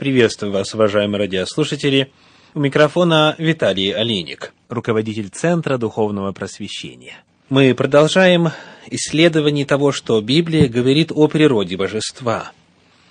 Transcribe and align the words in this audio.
Приветствую 0.00 0.50
вас, 0.50 0.72
уважаемые 0.72 1.18
радиослушатели. 1.18 2.10
У 2.54 2.60
микрофона 2.60 3.34
Виталий 3.36 3.90
Олейник, 3.90 4.54
руководитель 4.70 5.28
Центра 5.28 5.76
Духовного 5.76 6.32
Просвещения. 6.32 7.22
Мы 7.50 7.74
продолжаем 7.74 8.48
исследование 8.86 9.66
того, 9.66 9.92
что 9.92 10.18
Библия 10.22 10.68
говорит 10.68 11.12
о 11.14 11.28
природе 11.28 11.76
божества. 11.76 12.52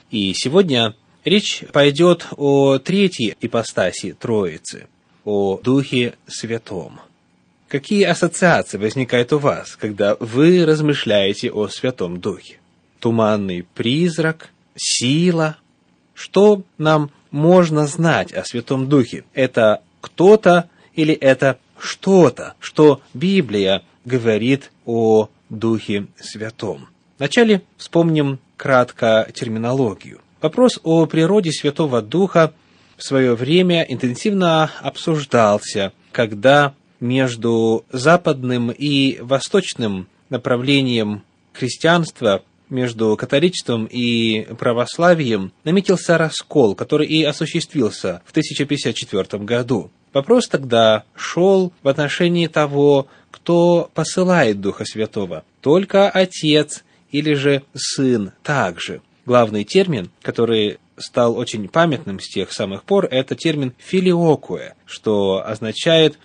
И 0.10 0.34
сегодня 0.34 0.96
речь 1.26 1.64
пойдет 1.72 2.26
о 2.36 2.80
третьей 2.80 3.36
ипостаси 3.40 4.14
Троицы, 4.14 4.88
о 5.26 5.60
Духе 5.64 6.16
Святом. 6.28 7.02
Какие 7.68 8.06
ассоциации 8.06 8.80
возникают 8.80 9.32
у 9.32 9.38
вас, 9.38 9.76
когда 9.76 10.18
вы 10.20 10.66
размышляете 10.66 11.52
о 11.52 11.68
Святом 11.68 12.20
Духе? 12.20 12.58
Туманный 13.00 13.64
призрак, 13.76 14.50
сила– 14.76 15.58
что 16.20 16.64
нам 16.78 17.12
можно 17.32 17.88
знать 17.88 18.34
о 18.34 18.44
Святом 18.44 18.90
Духе? 18.90 19.24
Это 19.34 19.82
кто-то 20.02 20.70
или 20.94 21.14
это 21.14 21.60
что-то, 21.80 22.56
что 22.60 23.02
Библия 23.14 23.84
говорит 24.04 24.72
о 24.86 25.30
Духе 25.50 26.08
Святом? 26.20 26.90
Вначале 27.18 27.62
вспомним 27.78 28.40
кратко 28.58 29.30
терминологию. 29.34 30.20
Вопрос 30.42 30.80
о 30.84 31.06
природе 31.06 31.54
Святого 31.54 32.02
Духа 32.02 32.54
в 32.98 33.04
свое 33.04 33.34
время 33.34 33.84
интенсивно 33.84 34.72
обсуждался, 34.82 35.94
когда 36.12 36.74
между 37.00 37.86
западным 37.94 38.72
и 38.72 39.20
восточным 39.22 40.08
направлением 40.30 41.24
христианства 41.54 42.44
между 42.70 43.16
католичеством 43.18 43.86
и 43.86 44.46
православием 44.58 45.52
наметился 45.64 46.18
раскол, 46.18 46.76
который 46.76 47.08
и 47.08 47.24
осуществился 47.24 48.22
в 48.26 48.32
1054 48.32 49.44
году. 49.44 49.92
Вопрос 50.14 50.48
тогда 50.48 51.04
шел 51.16 51.72
в 51.84 51.88
отношении 51.88 52.48
того, 52.48 53.08
кто 53.32 53.90
посылает 53.94 54.60
Духа 54.60 54.86
Святого. 54.86 55.44
Только 55.62 56.10
Отец 56.10 56.84
или 57.12 57.34
же 57.34 57.64
Сын 57.76 58.32
также. 58.44 59.02
Главный 59.26 59.64
термин, 59.64 60.10
который 60.22 60.80
стал 60.98 61.38
очень 61.38 61.68
памятным 61.68 62.20
с 62.20 62.28
тех 62.28 62.52
самых 62.52 62.84
пор, 62.84 63.06
это 63.06 63.36
термин 63.36 63.74
«филиокуэ», 63.78 64.74
что 64.86 65.44
означает 65.46 66.18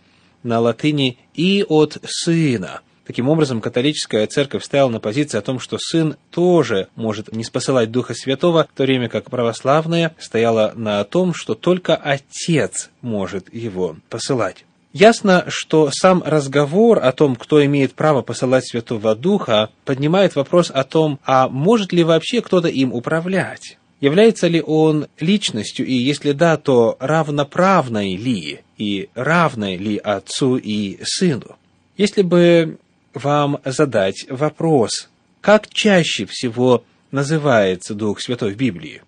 на 0.43 0.61
латыни 0.61 1.19
«и 1.35 1.65
от 1.69 1.99
Сына». 2.05 2.81
Таким 3.07 3.29
образом, 3.29 3.61
католическая 3.61 4.27
церковь 4.27 4.65
стояла 4.65 4.89
на 4.89 4.99
позиции 4.99 5.37
о 5.37 5.43
том, 5.43 5.61
что 5.61 5.77
сын 5.79 6.17
тоже 6.31 6.89
может 6.97 7.33
не 7.33 7.45
спосылать 7.45 7.91
Духа 7.91 8.15
Святого, 8.15 8.67
в 8.73 8.77
то 8.77 8.85
время 8.85 9.09
как 9.09 9.31
православная 9.31 10.15
стояла 10.19 10.73
на 10.75 11.05
том, 11.05 11.35
что 11.35 11.55
только 11.55 11.97
отец 11.97 12.91
может 13.03 13.53
его 13.53 13.97
посылать. 14.09 14.65
Ясно, 14.95 15.45
что 15.49 15.91
сам 15.93 16.23
разговор 16.25 17.01
о 17.01 17.13
том, 17.13 17.37
кто 17.37 17.63
имеет 17.65 17.95
право 17.95 18.23
посылать 18.23 18.67
Святого 18.67 19.15
Духа, 19.15 19.71
поднимает 19.85 20.37
вопрос 20.37 20.71
о 20.71 20.85
том, 20.85 21.19
а 21.25 21.49
может 21.49 21.93
ли 21.93 22.05
вообще 22.05 22.41
кто-то 22.41 22.69
им 22.69 22.93
управлять? 22.93 23.77
Является 24.01 24.47
ли 24.47 24.63
он 24.63 25.09
личностью, 25.19 25.85
и 25.85 25.95
если 25.95 26.33
да, 26.33 26.57
то 26.57 26.97
равноправной 27.01 28.17
ли, 28.17 28.61
и 28.79 29.09
равной 29.15 29.77
ли 29.77 29.97
отцу 29.97 30.57
и 30.57 30.99
сыну? 31.03 31.57
Если 31.97 32.23
бы 32.23 32.79
вам 33.15 33.61
задать 33.65 34.27
вопрос, 34.29 35.09
как 35.41 35.69
чаще 35.69 36.27
всего 36.27 36.85
называется 37.11 37.95
Дух 37.95 38.21
Святой 38.21 38.55
в 38.55 38.57
Библии? 38.57 39.03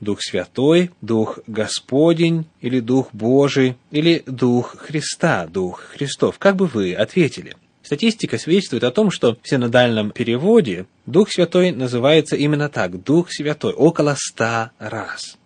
Дух 0.00 0.20
Святой, 0.20 0.90
Дух 1.00 1.38
Господень, 1.46 2.46
или 2.60 2.80
Дух 2.80 3.10
Божий, 3.12 3.76
или 3.92 4.24
Дух 4.26 4.76
Христа, 4.78 5.46
Дух 5.46 5.80
Христов? 5.94 6.38
Как 6.38 6.56
бы 6.56 6.66
вы 6.66 6.92
ответили? 6.92 7.56
Статистика 7.82 8.36
свидетельствует 8.38 8.84
о 8.84 8.90
том, 8.90 9.10
что 9.10 9.36
в 9.40 9.48
синодальном 9.48 10.10
переводе 10.10 10.86
Дух 11.06 11.30
Святой 11.30 11.70
называется 11.70 12.36
именно 12.36 12.68
так, 12.68 13.02
Дух 13.02 13.28
Святой, 13.30 13.72
около 13.72 14.16
ста 14.18 14.72
раз. 14.78 15.36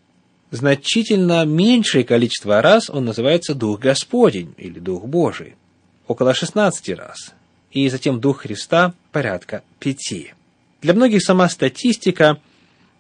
Значительно 0.51 1.45
меньшее 1.45 2.05
количество 2.05 2.63
раз 2.63 2.89
он 2.89 3.05
называется 3.05 3.55
Дух 3.55 3.81
Господень 3.81 4.55
или 4.57 4.79
Дух 4.79 5.05
Божий, 5.05 5.57
около 6.07 6.33
16 6.33 6.89
раз 6.91 7.36
и 7.77 7.91
затем 7.91 8.21
Дух 8.21 8.41
Христа 8.43 8.95
порядка 9.13 9.63
пяти. 9.79 10.33
Для 10.81 10.95
многих 10.95 11.23
сама 11.23 11.47
статистика 11.51 12.41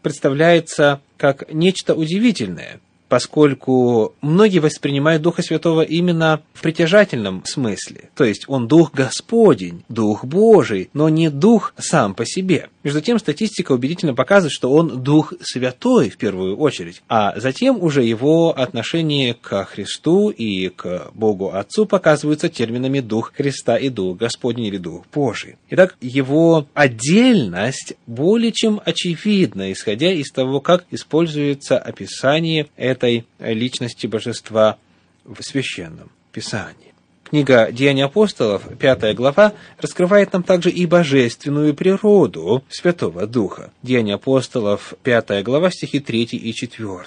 представляется 0.03 1.01
как 1.17 1.51
нечто 1.51 1.95
удивительное, 1.95 2.81
поскольку 3.09 4.15
многие 4.21 4.59
воспринимают 4.59 5.23
Духа 5.23 5.43
Святого 5.43 5.83
именно 5.83 6.43
в 6.55 6.63
притяжательном 6.63 7.43
смысле. 7.45 8.11
То 8.15 8.25
есть 8.25 8.45
он 8.49 8.69
Дух 8.69 8.93
Господень, 8.93 9.85
Дух 9.89 10.25
Божий, 10.25 10.91
но 10.93 11.09
не 11.09 11.31
Дух 11.31 11.75
сам 11.79 12.15
по 12.15 12.25
себе. 12.25 12.69
Между 12.83 13.01
тем, 13.01 13.19
статистика 13.19 13.73
убедительно 13.73 14.15
показывает, 14.15 14.53
что 14.53 14.71
он 14.71 15.03
Дух 15.03 15.33
Святой 15.43 16.09
в 16.09 16.17
первую 16.17 16.57
очередь, 16.57 17.03
а 17.09 17.39
затем 17.39 17.83
уже 17.83 18.05
его 18.05 18.57
отношение 18.57 19.35
к 19.35 19.65
Христу 19.65 20.31
и 20.31 20.69
к 20.69 21.11
Богу 21.13 21.53
Отцу 21.53 21.87
показываются 21.87 22.49
терминами 22.49 23.01
Дух 23.01 23.33
Христа 23.37 23.77
и 23.77 23.89
Дух 23.89 24.19
Господень 24.19 24.67
или 24.67 24.79
Дух 24.79 25.05
Божий. 25.13 25.57
Итак, 25.71 25.97
его 26.01 26.69
отдельность 26.75 27.95
более 28.07 28.53
чем 28.53 28.81
очевидна, 28.85 29.73
исходя 29.73 30.13
из 30.13 30.31
того, 30.31 30.61
как 30.61 30.85
используется 30.91 31.79
описание 31.79 32.69
этой 32.97 33.27
личности 33.39 34.07
божества 34.07 34.79
в 35.25 35.43
Священном 35.43 36.11
Писании. 36.33 36.95
Книга 37.29 37.73
«Деяния 37.73 38.05
апостолов», 38.05 38.63
пятая 38.79 39.13
глава, 39.13 39.53
раскрывает 39.81 40.33
нам 40.33 40.45
также 40.45 40.71
и 40.71 40.87
божественную 40.87 41.75
природу 41.75 42.63
Святого 42.69 43.27
Духа. 43.27 43.73
«Деяния 43.83 44.15
апостолов», 44.15 44.95
пятая 45.03 45.43
глава, 45.43 45.71
стихи 45.71 45.99
3 45.99 46.23
и 46.23 46.53
4. 46.55 47.03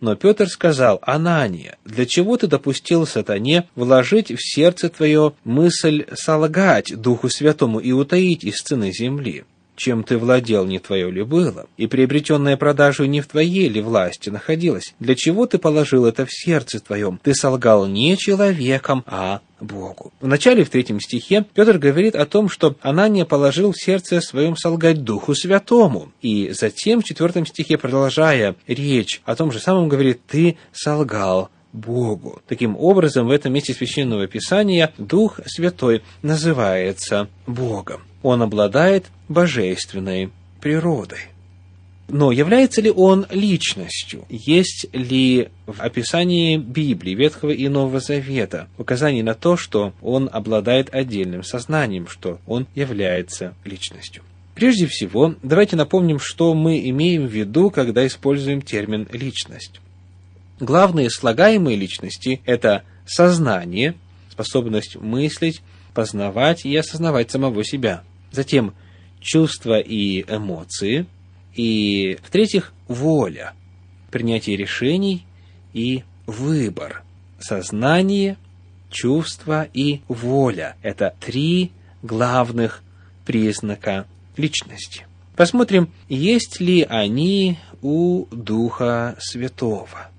Но 0.00 0.16
Петр 0.16 0.48
сказал, 0.48 0.98
«Анания, 1.02 1.76
для 1.84 2.04
чего 2.04 2.36
ты 2.36 2.48
допустил 2.48 3.06
сатане 3.06 3.68
вложить 3.76 4.32
в 4.32 4.38
сердце 4.40 4.88
твое 4.88 5.34
мысль 5.44 6.06
солгать 6.14 7.00
Духу 7.00 7.28
Святому 7.28 7.78
и 7.78 7.92
утаить 7.92 8.42
из 8.42 8.56
сцены 8.56 8.92
земли? 8.92 9.44
Чем 9.80 10.04
ты 10.04 10.18
владел, 10.18 10.66
не 10.66 10.78
твое 10.78 11.10
ли 11.10 11.22
было, 11.22 11.66
и 11.78 11.86
приобретенное 11.86 12.58
продажу 12.58 13.06
не 13.06 13.22
в 13.22 13.26
твоей 13.26 13.66
ли 13.66 13.80
власти 13.80 14.28
находилось? 14.28 14.94
Для 15.00 15.14
чего 15.14 15.46
ты 15.46 15.56
положил 15.56 16.04
это 16.04 16.26
в 16.26 16.30
сердце 16.30 16.80
твоем? 16.80 17.18
Ты 17.22 17.34
солгал 17.34 17.86
не 17.86 18.18
человеком, 18.18 19.02
а 19.06 19.40
Богу. 19.58 20.12
В 20.20 20.26
начале, 20.26 20.64
в 20.64 20.70
третьем 20.70 21.00
стихе, 21.00 21.46
Петр 21.54 21.78
говорит 21.78 22.14
о 22.14 22.26
том, 22.26 22.50
что 22.50 22.76
Анания 22.82 23.24
положил 23.24 23.72
в 23.72 23.80
сердце 23.80 24.20
своем 24.20 24.54
солгать 24.54 25.02
Духу 25.02 25.34
Святому. 25.34 26.12
И 26.20 26.50
затем, 26.52 27.00
в 27.00 27.04
четвертом 27.04 27.46
стихе, 27.46 27.78
продолжая 27.78 28.56
речь 28.66 29.22
о 29.24 29.34
том 29.34 29.50
же 29.50 29.60
самом, 29.60 29.88
говорит, 29.88 30.20
ты 30.26 30.58
солгал 30.72 31.50
Богу. 31.72 32.40
Таким 32.48 32.76
образом, 32.76 33.26
в 33.26 33.30
этом 33.30 33.52
месте 33.52 33.74
Священного 33.74 34.26
Писания 34.26 34.92
Дух 34.98 35.40
Святой 35.46 36.02
называется 36.22 37.28
Богом 37.46 38.02
он 38.22 38.42
обладает 38.42 39.06
божественной 39.28 40.30
природой. 40.60 41.18
Но 42.08 42.32
является 42.32 42.80
ли 42.80 42.90
он 42.90 43.26
личностью? 43.30 44.24
Есть 44.28 44.86
ли 44.92 45.48
в 45.66 45.80
описании 45.80 46.56
Библии, 46.56 47.14
Ветхого 47.14 47.52
и 47.52 47.68
Нового 47.68 48.00
Завета 48.00 48.68
указание 48.78 49.22
на 49.22 49.34
то, 49.34 49.56
что 49.56 49.92
он 50.02 50.28
обладает 50.30 50.92
отдельным 50.92 51.44
сознанием, 51.44 52.08
что 52.08 52.40
он 52.46 52.66
является 52.74 53.54
личностью? 53.64 54.24
Прежде 54.56 54.88
всего, 54.88 55.36
давайте 55.44 55.76
напомним, 55.76 56.18
что 56.18 56.52
мы 56.52 56.80
имеем 56.90 57.28
в 57.28 57.30
виду, 57.30 57.70
когда 57.70 58.04
используем 58.04 58.60
термин 58.60 59.06
«личность». 59.12 59.80
Главные 60.60 61.10
слагаемые 61.10 61.76
личности– 61.76 62.40
это 62.44 62.84
сознание, 63.06 63.94
способность 64.30 64.96
мыслить, 64.96 65.62
познавать 65.94 66.64
и 66.64 66.76
осознавать 66.76 67.30
самого 67.30 67.64
себя– 67.64 68.04
затем 68.30 68.74
чувства 69.20 69.78
и 69.80 70.22
эмоции, 70.22 71.06
и, 71.54 72.18
в-третьих, 72.22 72.72
воля, 72.88 73.54
принятие 74.10 74.56
решений 74.56 75.26
и 75.72 76.04
выбор. 76.26 77.02
Сознание, 77.38 78.36
чувство 78.90 79.66
и 79.72 80.00
воля– 80.08 80.76
это 80.82 81.14
три 81.20 81.72
главных 82.02 82.82
признака 83.24 84.06
личности. 84.36 85.06
Посмотрим, 85.36 85.90
есть 86.08 86.60
ли 86.60 86.82
они 86.82 87.58
у 87.82 88.26
Духа 88.30 89.16
Святого. 89.18 90.10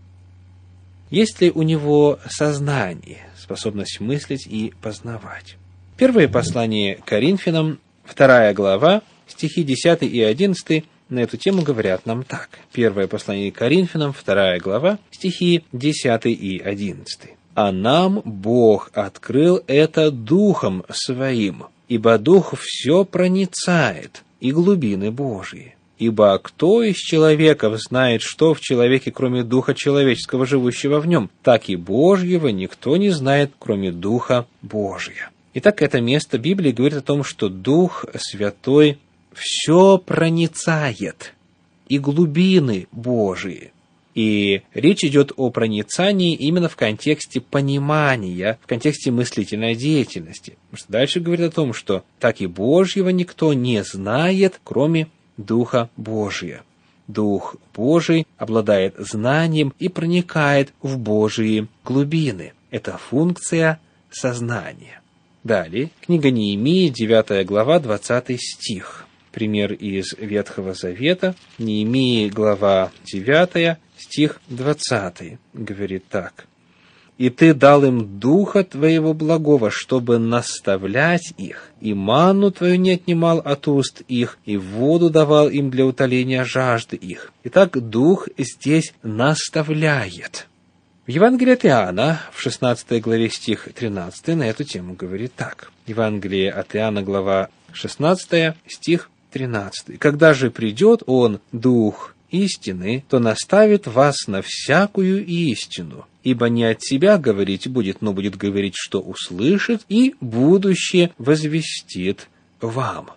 Есть 1.11 1.41
ли 1.41 1.51
у 1.51 1.61
него 1.61 2.17
сознание, 2.27 3.19
способность 3.37 3.99
мыслить 3.99 4.47
и 4.47 4.73
познавать. 4.81 5.57
Первое 5.97 6.27
послание 6.27 6.99
Коринфянам 7.05 7.79
Вторая 8.03 8.53
глава, 8.53 9.03
стихи 9.27 9.63
10 9.63 10.03
и 10.03 10.21
11, 10.21 10.83
на 11.09 11.19
эту 11.19 11.37
тему 11.37 11.61
говорят 11.61 12.05
нам 12.05 12.23
так. 12.23 12.49
Первое 12.73 13.07
послание 13.07 13.51
Коринфянам, 13.51 14.11
вторая 14.11 14.59
глава, 14.59 14.99
стихи 15.11 15.63
10 15.71 16.25
и 16.25 16.59
11. 16.59 17.31
«А 17.53 17.71
нам 17.71 18.21
Бог 18.25 18.91
открыл 18.93 19.61
это 19.67 20.11
Духом 20.11 20.83
Своим, 20.89 21.65
ибо 21.87 22.17
Дух 22.17 22.53
все 22.59 23.05
проницает, 23.05 24.23
и 24.39 24.51
глубины 24.51 25.11
Божьи. 25.11 25.75
Ибо 26.01 26.39
кто 26.39 26.81
из 26.81 26.95
человеков 26.95 27.79
знает, 27.79 28.23
что 28.23 28.55
в 28.55 28.59
человеке, 28.59 29.11
кроме 29.11 29.43
Духа 29.43 29.75
человеческого, 29.75 30.47
живущего 30.47 30.99
в 30.99 31.05
нем? 31.05 31.29
Так 31.43 31.69
и 31.69 31.75
Божьего 31.75 32.47
никто 32.47 32.97
не 32.97 33.11
знает, 33.11 33.51
кроме 33.59 33.91
Духа 33.91 34.47
Божия». 34.63 35.29
Итак, 35.53 35.83
это 35.83 36.01
место 36.01 36.39
Библии 36.39 36.71
говорит 36.71 36.97
о 36.97 37.03
том, 37.03 37.23
что 37.23 37.49
Дух 37.49 38.05
Святой 38.17 38.97
все 39.31 39.99
проницает, 39.99 41.35
и 41.87 41.99
глубины 41.99 42.87
Божии. 42.91 43.71
И 44.15 44.63
речь 44.73 45.03
идет 45.03 45.31
о 45.37 45.51
проницании 45.51 46.33
именно 46.33 46.67
в 46.67 46.77
контексте 46.77 47.41
понимания, 47.41 48.57
в 48.63 48.67
контексте 48.67 49.11
мыслительной 49.11 49.75
деятельности. 49.75 50.57
Потому 50.71 50.77
что 50.77 50.91
дальше 50.91 51.19
говорит 51.19 51.45
о 51.45 51.55
том, 51.55 51.73
что 51.73 52.03
так 52.19 52.41
и 52.41 52.47
Божьего 52.47 53.09
никто 53.09 53.53
не 53.53 53.83
знает, 53.83 54.59
кроме 54.63 55.07
Духа 55.43 55.89
Божия. 55.97 56.63
Дух 57.07 57.55
Божий 57.73 58.25
обладает 58.37 58.95
знанием 58.97 59.73
и 59.79 59.89
проникает 59.89 60.73
в 60.81 60.97
Божьи 60.97 61.67
глубины. 61.83 62.53
Это 62.69 62.97
функция 62.97 63.79
сознания. 64.09 65.01
Далее, 65.43 65.89
книга 66.01 66.29
Неемии, 66.29 66.89
9 66.89 67.45
глава, 67.45 67.79
20 67.79 68.39
стих. 68.39 69.07
Пример 69.31 69.73
из 69.73 70.13
Ветхого 70.17 70.73
Завета, 70.73 71.35
Неемии, 71.57 72.29
глава 72.29 72.91
9, 73.05 73.77
стих 73.97 74.41
20, 74.49 75.39
говорит 75.53 76.05
так. 76.09 76.45
«И 77.21 77.29
ты 77.29 77.53
дал 77.53 77.83
им 77.85 78.19
духа 78.19 78.63
твоего 78.63 79.13
благого, 79.13 79.69
чтобы 79.69 80.17
наставлять 80.17 81.35
их, 81.37 81.69
и 81.79 81.93
ману 81.93 82.49
твою 82.49 82.77
не 82.77 82.93
отнимал 82.93 83.37
от 83.37 83.67
уст 83.67 84.01
их, 84.07 84.39
и 84.43 84.57
воду 84.57 85.11
давал 85.11 85.47
им 85.47 85.69
для 85.69 85.85
утоления 85.85 86.43
жажды 86.43 86.95
их». 86.95 87.31
Итак, 87.43 87.77
дух 87.77 88.27
здесь 88.39 88.95
наставляет– 89.03 90.47
в 91.05 91.11
Евангелии 91.11 91.53
от 91.53 91.65
Иоанна, 91.65 92.21
в 92.31 92.41
16 92.41 93.01
главе 93.01 93.29
стих 93.29 93.67
13, 93.71 94.35
на 94.35 94.43
эту 94.43 94.63
тему 94.63 94.93
говорит 94.93 95.33
так. 95.35 95.71
Евангелие 95.85 96.51
от 96.51 96.75
Иоанна, 96.75 97.03
глава 97.03 97.49
16, 97.71 98.55
стих 98.67 99.11
13. 99.31 99.99
«Когда 99.99 100.33
же 100.33 100.49
придет 100.49 101.03
Он, 101.05 101.39
Дух 101.51 102.15
истины, 102.31 103.03
то 103.09 103.19
наставит 103.19 103.87
вас 103.87 104.27
на 104.27 104.41
всякую 104.41 105.25
истину, 105.25 106.05
ибо 106.23 106.49
не 106.49 106.63
от 106.63 106.83
себя 106.83 107.17
говорить 107.17 107.67
будет, 107.67 108.01
но 108.01 108.13
будет 108.13 108.35
говорить, 108.35 108.73
что 108.75 108.99
услышит, 109.01 109.83
и 109.89 110.15
будущее 110.21 111.11
возвестит 111.17 112.27
вам». 112.59 113.11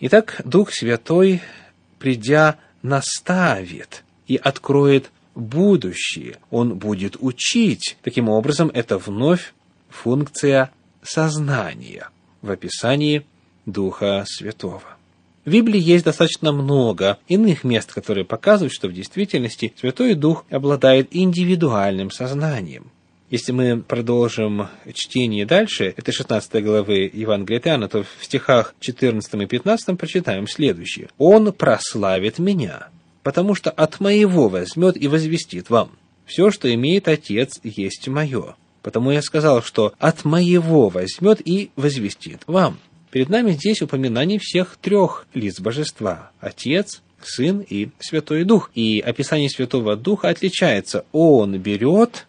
Итак, 0.00 0.40
Дух 0.44 0.72
Святой, 0.72 1.40
придя, 1.98 2.58
наставит 2.82 4.04
и 4.28 4.36
откроет 4.36 5.10
будущее. 5.34 6.36
Он 6.50 6.78
будет 6.78 7.16
учить. 7.18 7.96
Таким 8.02 8.28
образом, 8.28 8.70
это 8.72 8.98
вновь 8.98 9.54
функция 9.88 10.70
сознания 11.02 12.10
в 12.42 12.50
описании 12.50 13.24
Духа 13.66 14.24
Святого. 14.26 14.97
В 15.48 15.50
Библии 15.50 15.80
есть 15.80 16.04
достаточно 16.04 16.52
много 16.52 17.16
иных 17.26 17.64
мест, 17.64 17.94
которые 17.94 18.26
показывают, 18.26 18.70
что 18.70 18.86
в 18.86 18.92
действительности 18.92 19.72
Святой 19.80 20.12
Дух 20.12 20.44
обладает 20.50 21.08
индивидуальным 21.10 22.10
сознанием. 22.10 22.90
Если 23.30 23.52
мы 23.52 23.80
продолжим 23.80 24.68
чтение 24.92 25.46
дальше, 25.46 25.94
это 25.96 26.12
16 26.12 26.62
главы 26.62 27.10
Евангелия 27.10 27.62
Иоанна, 27.64 27.88
то 27.88 28.02
в 28.02 28.24
стихах 28.26 28.74
14 28.80 29.32
и 29.40 29.46
15 29.46 29.96
прочитаем 29.96 30.46
следующее. 30.46 31.08
«Он 31.16 31.50
прославит 31.54 32.38
меня, 32.38 32.88
потому 33.22 33.54
что 33.54 33.70
от 33.70 34.00
моего 34.00 34.50
возьмет 34.50 35.02
и 35.02 35.08
возвестит 35.08 35.70
вам. 35.70 35.92
Все, 36.26 36.50
что 36.50 36.70
имеет 36.74 37.08
Отец, 37.08 37.58
есть 37.64 38.06
мое. 38.06 38.54
Потому 38.82 39.12
я 39.12 39.22
сказал, 39.22 39.62
что 39.62 39.94
от 39.98 40.26
моего 40.26 40.90
возьмет 40.90 41.40
и 41.42 41.70
возвестит 41.74 42.42
вам. 42.46 42.76
Перед 43.10 43.30
нами 43.30 43.52
здесь 43.52 43.82
упоминание 43.82 44.38
всех 44.38 44.76
трех 44.80 45.26
лиц 45.34 45.60
божества– 45.60 46.30
Отец, 46.40 47.02
Сын 47.22 47.60
и 47.60 47.88
Святой 47.98 48.44
Дух. 48.44 48.70
И 48.74 49.00
описание 49.00 49.48
Святого 49.48 49.96
Духа 49.96 50.28
отличается. 50.28 51.04
Он 51.12 51.58
берет 51.58 52.26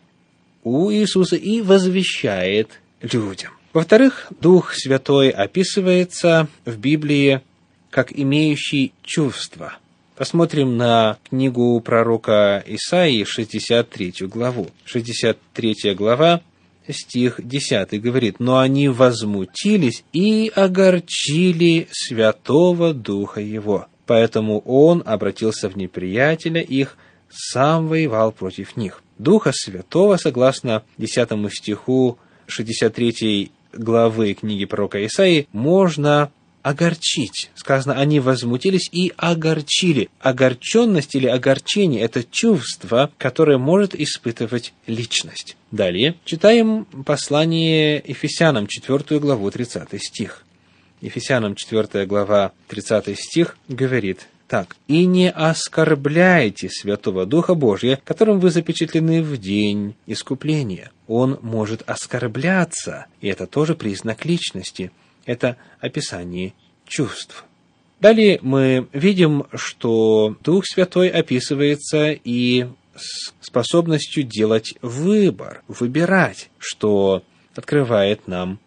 у 0.64 0.92
Иисуса 0.92 1.36
и 1.36 1.62
возвещает 1.62 2.80
людям. 3.02 3.52
Во-вторых, 3.74 4.28
Дух 4.40 4.74
Святой 4.74 5.30
описывается 5.30 6.48
в 6.66 6.78
Библии 6.78 7.42
как 7.90 8.18
имеющий 8.18 8.94
чувства– 9.04 9.78
Посмотрим 10.20 10.76
на 10.76 11.18
книгу 11.30 11.80
пророка 11.80 12.62
Исаии, 12.68 13.24
63 13.24 14.28
главу. 14.28 14.68
63 14.84 15.94
глава, 15.96 16.42
стих 16.92 17.40
10 17.44 18.02
говорит, 18.02 18.40
«Но 18.40 18.60
они 18.60 18.90
возмутились 18.90 20.04
и 20.14 20.52
огорчили 20.54 21.88
Святого 21.92 22.94
Духа 22.94 23.42
Его, 23.42 23.88
поэтому 24.06 24.60
Он 24.60 25.04
обратился 25.06 25.70
в 25.70 25.78
неприятеля 25.78 26.62
их, 26.62 26.98
сам 27.30 27.88
воевал 27.88 28.32
против 28.32 28.78
них». 28.78 29.04
Духа 29.18 29.52
Святого, 29.54 30.18
согласно 30.18 30.84
10 30.98 31.30
стиху 31.52 32.18
63 32.48 33.52
главы 33.74 34.34
книги 34.34 34.66
пророка 34.66 35.06
Исаии, 35.06 35.48
можно 35.52 36.32
огорчить. 36.62 37.50
Сказано, 37.56 37.96
они 37.96 38.20
возмутились 38.20 38.90
и 38.92 39.14
огорчили. 39.18 40.10
Огорченность 40.20 41.16
или 41.16 41.28
огорчение– 41.28 42.02
это 42.04 42.24
чувство, 42.24 43.12
которое 43.18 43.58
может 43.58 43.96
испытывать 43.96 44.74
личность. 44.88 45.56
Далее 45.72 46.16
читаем 46.26 46.86
послание 47.06 48.04
Ефесянам, 48.06 48.68
4 48.68 49.20
главу, 49.20 49.50
30 49.52 50.02
стих. 50.02 50.44
Ефесянам 51.02 51.56
4 51.56 52.06
глава, 52.06 52.52
30 52.68 53.18
стих 53.18 53.58
говорит 53.68 54.28
так. 54.48 54.76
«И 54.88 55.06
не 55.06 55.30
оскорбляйте 55.30 56.70
Святого 56.70 57.26
Духа 57.26 57.54
Божия, 57.54 58.02
которым 58.04 58.40
вы 58.40 58.50
запечатлены 58.50 59.22
в 59.22 59.38
день 59.38 59.96
искупления». 60.08 60.92
Он 61.08 61.40
может 61.42 61.84
оскорбляться, 61.88 63.06
и 63.22 63.28
это 63.28 63.48
тоже 63.48 63.76
признак 63.76 64.26
личности– 64.26 64.92
это 65.26 65.58
описание 65.80 66.54
чувств. 66.86 67.46
Далее 68.00 68.40
мы 68.42 68.88
видим, 68.94 69.46
что 69.54 70.38
Дух 70.44 70.66
Святой 70.66 71.10
описывается 71.10 72.12
и 72.12 72.68
с 72.96 73.34
способностью 73.42 74.24
делать 74.24 74.76
выбор, 74.82 75.64
выбирать, 75.68 76.50
что 76.60 77.24
открывает 77.56 78.28
нам 78.28 78.60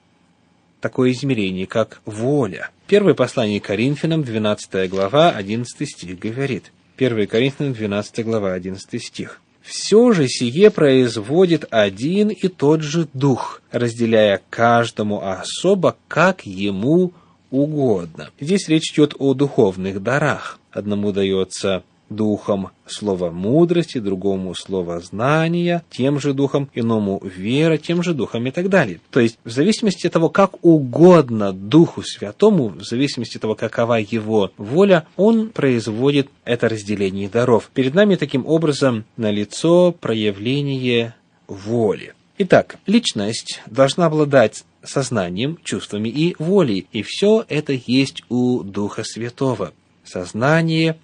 такое 0.81 1.13
измерение, 1.13 1.67
как 1.67 2.03
воля. 2.05 2.71
Первое 2.87 3.15
послание 3.15 3.61
Коринфянам, 3.61 4.23
12 4.23 4.91
глава, 4.91 5.31
11 5.31 5.89
стих 5.89 6.19
говорит. 6.19 6.73
1 6.99 7.27
Коринфянам, 7.27 7.73
12 7.73 8.25
глава, 8.25 8.53
11 8.53 9.03
стих 9.03 9.41
все 9.63 10.13
же 10.13 10.29
сие 10.29 10.71
производит 10.71 11.67
один 11.71 12.29
и 12.29 12.49
тот 12.49 12.83
же 12.83 13.09
дух, 13.13 13.63
разделяя 13.71 14.41
каждому 14.51 15.23
особо, 15.23 15.97
как 16.09 16.45
ему 16.47 17.13
угодно. 17.51 18.31
Здесь 18.41 18.69
речь 18.69 18.93
идет 18.93 19.15
о 19.19 19.35
духовных 19.35 20.03
дарах. 20.03 20.59
Одному 20.71 21.13
дается 21.13 21.85
духом 22.15 22.71
слова 22.87 23.31
мудрости, 23.31 23.99
другому 23.99 24.55
слово 24.55 25.01
знания, 25.01 25.83
тем 25.91 26.21
же 26.21 26.35
духом, 26.35 26.69
иному 26.75 27.21
вера, 27.25 27.79
тем 27.79 28.03
же 28.03 28.15
духом 28.15 28.47
и 28.47 28.51
так 28.51 28.69
далее. 28.69 29.01
То 29.11 29.21
есть, 29.21 29.39
в 29.45 29.51
зависимости 29.51 30.07
от 30.07 30.13
того, 30.13 30.29
как 30.29 30.65
угодно 30.65 31.53
Духу 31.53 32.03
Святому, 32.03 32.69
в 32.69 32.83
зависимости 32.83 33.37
от 33.37 33.43
того, 33.43 33.55
какова 33.55 33.95
его 33.95 34.51
воля, 34.57 35.07
он 35.17 35.49
производит 35.51 36.29
это 36.45 36.69
разделение 36.69 37.29
даров. 37.29 37.71
Перед 37.75 37.95
нами 37.95 38.17
таким 38.17 38.47
образом 38.47 39.05
налицо 39.17 39.93
проявление 39.93 41.15
воли. 41.49 42.15
Итак, 42.39 42.79
личность 42.87 43.61
должна 43.67 44.07
обладать 44.07 44.65
сознанием, 44.83 45.59
чувствами 45.63 46.09
и 46.09 46.35
волей, 46.39 46.87
и 46.93 47.03
все 47.03 47.45
это 47.49 47.73
есть 47.73 48.23
у 48.29 48.63
Духа 48.63 49.05
Святого. 49.05 49.73
Сознание, 50.05 50.99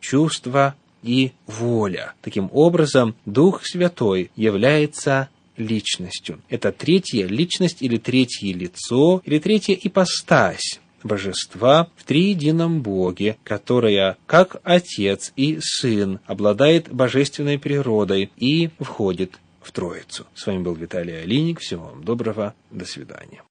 чувство 0.00 0.74
и 1.02 1.32
воля. 1.46 2.14
Таким 2.22 2.50
образом, 2.52 3.14
Дух 3.24 3.62
Святой 3.64 4.30
является 4.36 5.28
личностью. 5.56 6.40
Это 6.48 6.72
третья 6.72 7.26
личность 7.26 7.82
или 7.82 7.96
третье 7.96 8.52
лицо, 8.52 9.22
или 9.24 9.38
третья 9.38 9.74
ипостась 9.74 10.80
божества 11.02 11.88
в 11.96 12.04
триедином 12.04 12.82
Боге, 12.82 13.36
которая, 13.44 14.16
как 14.26 14.56
Отец 14.64 15.32
и 15.36 15.58
Сын, 15.60 16.20
обладает 16.26 16.92
божественной 16.92 17.58
природой 17.58 18.30
и 18.36 18.70
входит 18.80 19.38
в 19.62 19.72
Троицу. 19.72 20.26
С 20.34 20.46
вами 20.46 20.62
был 20.62 20.74
Виталий 20.74 21.22
Алиник. 21.22 21.60
Всего 21.60 21.86
вам 21.86 22.04
доброго. 22.04 22.54
До 22.70 22.84
свидания. 22.84 23.42